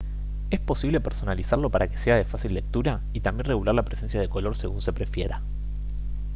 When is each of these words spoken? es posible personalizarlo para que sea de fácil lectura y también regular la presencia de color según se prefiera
es 0.49 0.59
posible 0.59 0.99
personalizarlo 0.99 1.69
para 1.69 1.87
que 1.87 1.99
sea 1.99 2.15
de 2.15 2.23
fácil 2.23 2.55
lectura 2.55 3.01
y 3.13 3.19
también 3.19 3.45
regular 3.45 3.75
la 3.75 3.85
presencia 3.85 4.19
de 4.19 4.29
color 4.29 4.55
según 4.55 4.81
se 4.81 4.93
prefiera 4.93 5.43